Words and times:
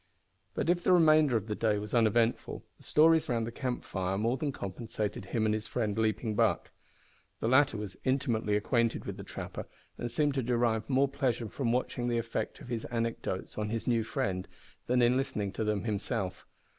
But 0.55 0.67
if 0.67 0.83
the 0.83 0.91
remainder 0.93 1.37
of 1.37 1.45
the 1.45 1.53
day 1.53 1.77
was 1.77 1.93
uneventful, 1.93 2.63
the 2.77 2.81
stories 2.83 3.29
round 3.29 3.45
the 3.45 3.51
camp 3.51 3.83
fire 3.83 4.17
more 4.17 4.35
than 4.35 4.51
compensated 4.51 5.25
him 5.25 5.45
and 5.45 5.53
his 5.53 5.67
friend 5.67 5.95
Leaping 5.95 6.33
Buck. 6.33 6.71
The 7.39 7.47
latter 7.47 7.77
was 7.77 7.97
intimately 8.03 8.55
acquainted 8.55 9.05
with 9.05 9.17
the 9.17 9.23
trapper, 9.23 9.67
and 9.99 10.09
seemed 10.09 10.33
to 10.33 10.41
derive 10.41 10.89
more 10.89 11.07
pleasure 11.07 11.49
from 11.49 11.71
watching 11.71 12.07
the 12.07 12.17
effect 12.17 12.61
of 12.61 12.67
his 12.69 12.83
anecdotes 12.85 13.59
on 13.59 13.69
his 13.69 13.85
new 13.85 14.03
friend 14.03 14.47
than 14.87 15.03
in 15.03 15.17
listening 15.17 15.51
to 15.51 15.63
them 15.63 15.83
himself. 15.83 16.47